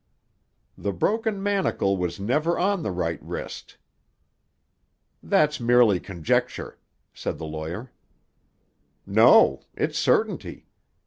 "The 0.79 0.91
broken 0.93 1.43
manacle 1.43 1.95
was 1.95 2.19
never 2.19 2.57
on 2.57 2.81
the 2.81 2.89
right 2.89 3.21
wrist." 3.21 3.77
"That's 5.21 5.59
merely 5.59 5.99
conjecture," 5.99 6.79
said 7.13 7.37
the 7.37 7.45
lawyer. 7.45 7.91
"No; 9.05 9.61
it's 9.75 9.99
certainty. 9.99 10.65